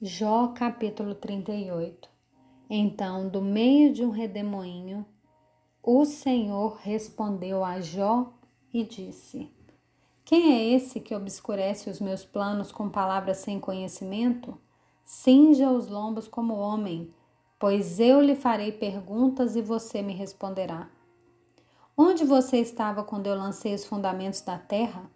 Jó 0.00 0.52
capítulo 0.54 1.12
38 1.12 2.08
Então, 2.70 3.28
do 3.28 3.42
meio 3.42 3.92
de 3.92 4.04
um 4.04 4.10
redemoinho, 4.10 5.04
o 5.82 6.04
Senhor 6.04 6.76
respondeu 6.76 7.64
a 7.64 7.80
Jó 7.80 8.32
e 8.72 8.84
disse: 8.84 9.52
Quem 10.24 10.52
é 10.52 10.64
esse 10.72 11.00
que 11.00 11.16
obscurece 11.16 11.90
os 11.90 11.98
meus 11.98 12.24
planos 12.24 12.70
com 12.70 12.88
palavras 12.88 13.38
sem 13.38 13.58
conhecimento? 13.58 14.56
Cinja 15.04 15.68
os 15.68 15.88
lombos 15.88 16.28
como 16.28 16.54
homem, 16.54 17.12
pois 17.58 17.98
eu 17.98 18.20
lhe 18.20 18.36
farei 18.36 18.70
perguntas 18.70 19.56
e 19.56 19.60
você 19.60 20.00
me 20.00 20.12
responderá. 20.12 20.88
Onde 21.96 22.24
você 22.24 22.58
estava 22.58 23.02
quando 23.02 23.26
eu 23.26 23.34
lancei 23.34 23.74
os 23.74 23.84
fundamentos 23.84 24.42
da 24.42 24.58
terra? 24.58 25.10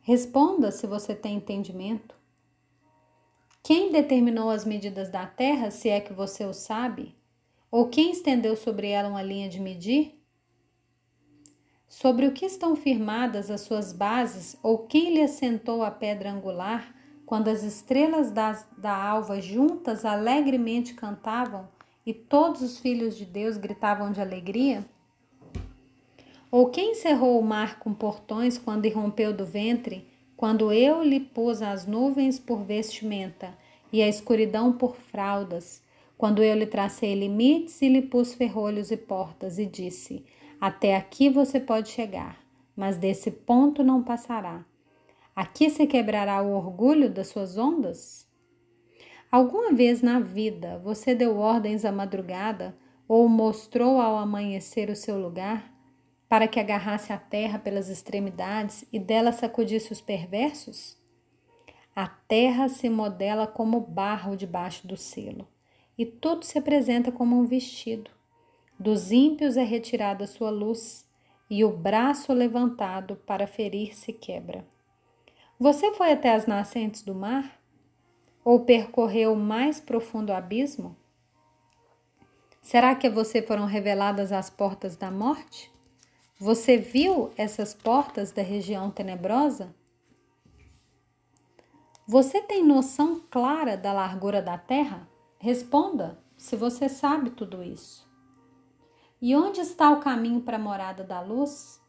Responda 0.00 0.70
se 0.70 0.86
você 0.86 1.12
tem 1.12 1.38
entendimento. 1.38 2.21
Quem 3.64 3.92
determinou 3.92 4.50
as 4.50 4.64
medidas 4.64 5.08
da 5.08 5.24
terra, 5.24 5.70
se 5.70 5.88
é 5.88 6.00
que 6.00 6.12
você 6.12 6.44
o 6.44 6.52
sabe? 6.52 7.14
Ou 7.70 7.88
quem 7.88 8.10
estendeu 8.10 8.56
sobre 8.56 8.88
ela 8.88 9.08
uma 9.08 9.22
linha 9.22 9.48
de 9.48 9.60
medir? 9.60 10.20
Sobre 11.88 12.26
o 12.26 12.32
que 12.32 12.44
estão 12.44 12.74
firmadas 12.74 13.52
as 13.52 13.60
suas 13.60 13.92
bases, 13.92 14.58
ou 14.64 14.78
quem 14.78 15.14
lhe 15.14 15.22
assentou 15.22 15.84
a 15.84 15.92
pedra 15.92 16.32
angular, 16.32 16.92
quando 17.24 17.46
as 17.46 17.62
estrelas 17.62 18.32
das, 18.32 18.66
da 18.76 18.96
alva 18.96 19.40
juntas 19.40 20.04
alegremente 20.04 20.94
cantavam 20.94 21.68
e 22.04 22.12
todos 22.12 22.62
os 22.62 22.80
filhos 22.80 23.16
de 23.16 23.24
Deus 23.24 23.56
gritavam 23.56 24.10
de 24.10 24.20
alegria? 24.20 24.84
Ou 26.50 26.68
quem 26.68 26.96
cerrou 26.96 27.38
o 27.38 27.44
mar 27.44 27.78
com 27.78 27.94
portões 27.94 28.58
quando 28.58 28.86
irrompeu 28.86 29.32
do 29.32 29.46
ventre 29.46 30.11
quando 30.42 30.72
eu 30.72 31.04
lhe 31.04 31.20
pus 31.20 31.62
as 31.62 31.86
nuvens 31.86 32.36
por 32.36 32.64
vestimenta 32.64 33.56
e 33.92 34.02
a 34.02 34.08
escuridão 34.08 34.72
por 34.72 34.96
fraldas, 34.96 35.80
quando 36.18 36.42
eu 36.42 36.56
lhe 36.56 36.66
tracei 36.66 37.14
limites 37.14 37.80
e 37.80 37.88
lhe 37.88 38.02
pus 38.02 38.34
ferrolhos 38.34 38.90
e 38.90 38.96
portas, 38.96 39.56
e 39.56 39.64
disse: 39.64 40.26
Até 40.60 40.96
aqui 40.96 41.30
você 41.30 41.60
pode 41.60 41.90
chegar, 41.90 42.42
mas 42.74 42.96
desse 42.96 43.30
ponto 43.30 43.84
não 43.84 44.02
passará. 44.02 44.64
Aqui 45.36 45.70
se 45.70 45.86
quebrará 45.86 46.42
o 46.42 46.56
orgulho 46.56 47.08
das 47.08 47.28
suas 47.28 47.56
ondas? 47.56 48.26
Alguma 49.30 49.72
vez 49.72 50.02
na 50.02 50.18
vida 50.18 50.76
você 50.82 51.14
deu 51.14 51.38
ordens 51.38 51.84
à 51.84 51.92
madrugada 51.92 52.76
ou 53.06 53.28
mostrou 53.28 54.00
ao 54.00 54.16
amanhecer 54.16 54.90
o 54.90 54.96
seu 54.96 55.20
lugar? 55.20 55.71
Para 56.32 56.48
que 56.48 56.58
agarrasse 56.58 57.12
a 57.12 57.18
terra 57.18 57.58
pelas 57.58 57.90
extremidades 57.90 58.86
e 58.90 58.98
dela 58.98 59.32
sacudisse 59.32 59.92
os 59.92 60.00
perversos? 60.00 60.96
A 61.94 62.08
terra 62.08 62.70
se 62.70 62.88
modela 62.88 63.46
como 63.46 63.78
barro 63.78 64.34
debaixo 64.34 64.86
do 64.86 64.96
selo, 64.96 65.46
e 65.98 66.06
tudo 66.06 66.46
se 66.46 66.56
apresenta 66.56 67.12
como 67.12 67.38
um 67.38 67.44
vestido. 67.44 68.10
Dos 68.80 69.12
ímpios 69.12 69.58
é 69.58 69.62
retirada 69.62 70.26
sua 70.26 70.48
luz, 70.48 71.06
e 71.50 71.66
o 71.66 71.70
braço 71.70 72.32
levantado 72.32 73.16
para 73.26 73.46
ferir 73.46 73.94
se 73.94 74.10
quebra. 74.10 74.66
Você 75.60 75.92
foi 75.92 76.12
até 76.12 76.32
as 76.32 76.46
nascentes 76.46 77.02
do 77.02 77.14
mar? 77.14 77.60
Ou 78.42 78.60
percorreu 78.60 79.34
o 79.34 79.36
mais 79.36 79.80
profundo 79.80 80.32
abismo? 80.32 80.96
Será 82.62 82.94
que 82.94 83.06
a 83.06 83.10
você 83.10 83.42
foram 83.42 83.66
reveladas 83.66 84.32
as 84.32 84.48
portas 84.48 84.96
da 84.96 85.10
morte? 85.10 85.70
Você 86.44 86.76
viu 86.76 87.30
essas 87.36 87.72
portas 87.72 88.32
da 88.32 88.42
região 88.42 88.90
tenebrosa? 88.90 89.72
Você 92.04 92.42
tem 92.42 92.66
noção 92.66 93.22
clara 93.30 93.76
da 93.76 93.92
largura 93.92 94.42
da 94.42 94.58
terra? 94.58 95.08
Responda 95.38 96.18
se 96.36 96.56
você 96.56 96.88
sabe 96.88 97.30
tudo 97.30 97.62
isso. 97.62 98.10
E 99.20 99.36
onde 99.36 99.60
está 99.60 99.92
o 99.92 100.00
caminho 100.00 100.40
para 100.40 100.56
a 100.56 100.60
morada 100.60 101.04
da 101.04 101.20
luz? 101.20 101.80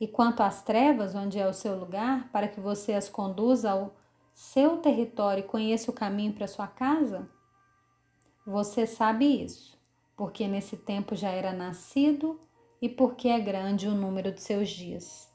E 0.00 0.08
quanto 0.08 0.42
às 0.42 0.62
trevas, 0.62 1.14
onde 1.14 1.38
é 1.38 1.46
o 1.46 1.54
seu 1.54 1.78
lugar, 1.78 2.28
para 2.32 2.48
que 2.48 2.58
você 2.58 2.94
as 2.94 3.08
conduza 3.08 3.70
ao 3.70 3.94
seu 4.34 4.78
território 4.78 5.44
e 5.44 5.46
conheça 5.46 5.92
o 5.92 5.94
caminho 5.94 6.32
para 6.32 6.48
sua 6.48 6.66
casa? 6.66 7.30
Você 8.44 8.84
sabe 8.84 9.44
isso, 9.44 9.80
porque 10.16 10.48
nesse 10.48 10.76
tempo 10.76 11.14
já 11.14 11.28
era 11.28 11.52
nascido 11.52 12.49
e 12.80 12.88
porque 12.88 13.28
é 13.28 13.38
grande 13.38 13.86
o 13.86 13.94
número 13.94 14.32
de 14.32 14.40
seus 14.40 14.70
dias. 14.70 15.30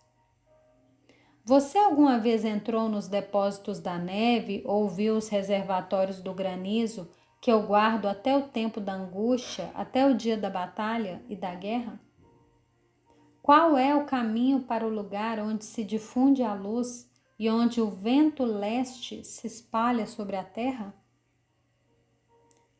Você 1.43 1.77
alguma 1.77 2.17
vez 2.17 2.43
entrou 2.43 2.89
nos 2.89 3.07
depósitos 3.07 3.79
da 3.79 3.99
neve 3.99 4.63
ou 4.65 4.89
viu 4.89 5.15
os 5.15 5.29
reservatórios 5.29 6.19
do 6.19 6.33
granizo 6.33 7.07
que 7.39 7.51
eu 7.51 7.61
guardo 7.61 8.07
até 8.07 8.35
o 8.35 8.47
tempo 8.47 8.81
da 8.81 8.93
angústia, 8.93 9.69
até 9.75 10.07
o 10.07 10.15
dia 10.15 10.35
da 10.35 10.49
batalha 10.49 11.23
e 11.29 11.35
da 11.35 11.53
guerra? 11.53 11.99
Qual 13.43 13.77
é 13.77 13.93
o 13.93 14.05
caminho 14.05 14.61
para 14.61 14.87
o 14.87 14.89
lugar 14.89 15.39
onde 15.39 15.63
se 15.63 15.83
difunde 15.83 16.41
a 16.41 16.55
luz 16.55 17.07
e 17.37 17.47
onde 17.47 17.79
o 17.79 17.91
vento 17.91 18.43
leste 18.43 19.23
se 19.23 19.45
espalha 19.45 20.07
sobre 20.07 20.35
a 20.35 20.43
terra? 20.43 20.95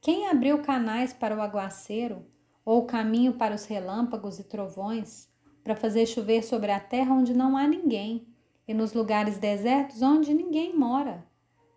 Quem 0.01 0.27
abriu 0.27 0.63
canais 0.63 1.13
para 1.13 1.37
o 1.37 1.41
aguaceiro 1.41 2.25
ou 2.65 2.87
caminho 2.87 3.33
para 3.33 3.53
os 3.53 3.65
relâmpagos 3.65 4.39
e 4.39 4.43
trovões, 4.43 5.29
para 5.63 5.75
fazer 5.75 6.07
chover 6.07 6.43
sobre 6.43 6.71
a 6.71 6.79
terra 6.79 7.13
onde 7.13 7.33
não 7.33 7.55
há 7.55 7.67
ninguém, 7.67 8.27
e 8.67 8.73
nos 8.73 8.93
lugares 8.93 9.37
desertos 9.37 10.01
onde 10.01 10.33
ninguém 10.33 10.75
mora, 10.75 11.23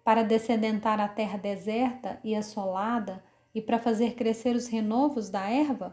para 0.03 0.25
descedentar 0.25 0.99
a 0.99 1.07
terra 1.07 1.37
deserta 1.37 2.19
e 2.25 2.35
assolada, 2.35 3.23
e 3.55 3.61
para 3.61 3.79
fazer 3.79 4.15
crescer 4.15 4.57
os 4.57 4.67
renovos 4.67 5.29
da 5.29 5.49
erva? 5.51 5.93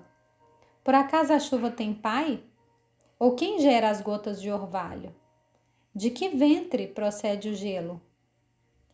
Por 0.84 0.95
acaso 0.95 1.34
a 1.34 1.39
chuva 1.39 1.69
tem 1.69 1.94
pai? 1.94 2.41
Ou 3.19 3.35
quem 3.35 3.59
gera 3.59 3.89
as 3.89 4.01
gotas 4.01 4.41
de 4.41 4.51
orvalho? 4.51 5.13
De 5.94 6.09
que 6.09 6.29
ventre 6.29 6.88
procede 6.88 7.50
o 7.50 7.55
gelo? 7.55 8.01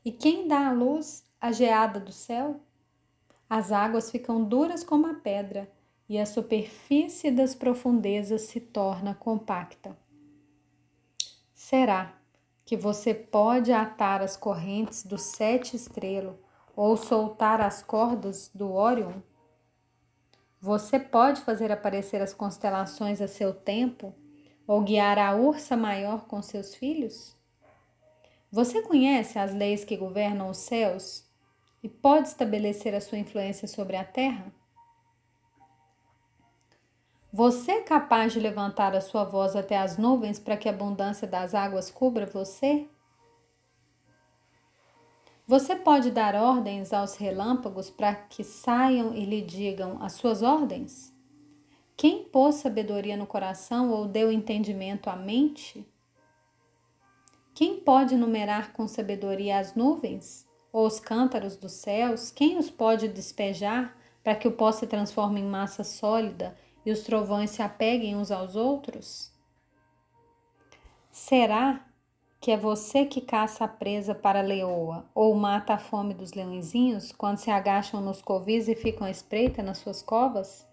E 0.03 0.11
quem 0.11 0.47
dá 0.47 0.69
a 0.69 0.71
luz 0.71 1.27
a 1.39 1.51
geada 1.51 1.99
do 1.99 2.11
céu? 2.11 2.61
As 3.49 3.71
águas 3.71 4.09
ficam 4.09 4.43
duras 4.43 4.83
como 4.83 5.07
a 5.07 5.15
pedra 5.15 5.69
e 6.11 6.19
a 6.19 6.25
superfície 6.25 7.31
das 7.31 7.55
profundezas 7.55 8.41
se 8.41 8.59
torna 8.59 9.15
compacta. 9.15 9.97
Será 11.53 12.13
que 12.65 12.75
você 12.75 13.13
pode 13.13 13.71
atar 13.71 14.21
as 14.21 14.35
correntes 14.35 15.05
do 15.05 15.17
sete 15.17 15.73
estrelo 15.73 16.37
ou 16.75 16.97
soltar 16.97 17.61
as 17.61 17.81
cordas 17.81 18.51
do 18.53 18.73
Órion? 18.73 19.21
Você 20.59 20.99
pode 20.99 21.39
fazer 21.43 21.71
aparecer 21.71 22.21
as 22.21 22.33
constelações 22.33 23.21
a 23.21 23.27
seu 23.29 23.53
tempo 23.53 24.13
ou 24.67 24.81
guiar 24.81 25.17
a 25.17 25.33
ursa 25.33 25.77
maior 25.77 26.25
com 26.25 26.41
seus 26.41 26.75
filhos? 26.75 27.37
Você 28.51 28.81
conhece 28.81 29.39
as 29.39 29.53
leis 29.53 29.85
que 29.85 29.95
governam 29.95 30.49
os 30.49 30.57
céus 30.57 31.25
e 31.81 31.87
pode 31.87 32.27
estabelecer 32.27 32.93
a 32.93 32.99
sua 32.99 33.17
influência 33.17 33.65
sobre 33.65 33.95
a 33.95 34.03
terra? 34.03 34.53
Você 37.33 37.71
é 37.71 37.81
capaz 37.81 38.33
de 38.33 38.41
levantar 38.41 38.93
a 38.93 38.99
sua 38.99 39.23
voz 39.23 39.55
até 39.55 39.77
as 39.77 39.97
nuvens 39.97 40.37
para 40.37 40.57
que 40.57 40.67
a 40.67 40.71
abundância 40.73 41.25
das 41.25 41.55
águas 41.55 41.89
cubra 41.89 42.25
você? 42.25 42.89
Você 45.47 45.77
pode 45.77 46.11
dar 46.11 46.35
ordens 46.35 46.91
aos 46.91 47.15
relâmpagos 47.15 47.89
para 47.89 48.13
que 48.13 48.43
saiam 48.43 49.15
e 49.15 49.23
lhe 49.23 49.41
digam 49.41 49.97
as 50.03 50.13
suas 50.13 50.41
ordens? 50.41 51.15
Quem 51.95 52.25
pôs 52.25 52.55
sabedoria 52.55 53.15
no 53.15 53.25
coração 53.25 53.91
ou 53.91 54.09
deu 54.09 54.29
entendimento 54.29 55.09
à 55.09 55.15
mente? 55.15 55.87
Quem 57.53 57.79
pode 57.79 58.17
numerar 58.17 58.73
com 58.73 58.89
sabedoria 58.89 59.57
as 59.57 59.73
nuvens 59.73 60.45
ou 60.69 60.85
os 60.85 60.99
cântaros 60.99 61.55
dos 61.55 61.71
céus? 61.71 62.29
Quem 62.29 62.57
os 62.57 62.69
pode 62.69 63.07
despejar 63.07 63.95
para 64.21 64.35
que 64.35 64.49
o 64.49 64.51
pó 64.51 64.69
se 64.73 64.85
transforme 64.85 65.39
em 65.39 65.45
massa 65.45 65.83
sólida 65.85 66.57
e 66.85 66.91
os 66.91 67.01
trovões 67.01 67.51
se 67.51 67.61
apeguem 67.61 68.15
uns 68.15 68.31
aos 68.31 68.55
outros? 68.55 69.31
Será 71.11 71.85
que 72.39 72.51
é 72.51 72.57
você 72.57 73.05
que 73.05 73.21
caça 73.21 73.65
a 73.65 73.67
presa 73.67 74.15
para 74.15 74.39
a 74.39 74.43
leoa 74.43 75.05
ou 75.13 75.35
mata 75.35 75.75
a 75.75 75.77
fome 75.77 76.13
dos 76.13 76.33
leõezinhos 76.33 77.11
quando 77.11 77.37
se 77.37 77.51
agacham 77.51 78.01
nos 78.01 78.21
covis 78.21 78.67
e 78.67 78.75
ficam 78.75 79.05
à 79.05 79.11
espreita 79.11 79.61
nas 79.61 79.77
suas 79.77 80.01
covas? 80.01 80.67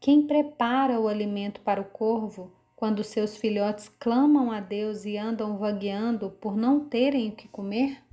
Quem 0.00 0.26
prepara 0.26 1.00
o 1.00 1.08
alimento 1.08 1.60
para 1.62 1.80
o 1.80 1.84
corvo 1.84 2.52
quando 2.76 3.02
seus 3.02 3.36
filhotes 3.36 3.88
clamam 3.88 4.52
a 4.52 4.60
Deus 4.60 5.04
e 5.04 5.16
andam 5.16 5.56
vagueando 5.56 6.30
por 6.30 6.56
não 6.56 6.88
terem 6.88 7.30
o 7.30 7.34
que 7.34 7.48
comer? 7.48 8.07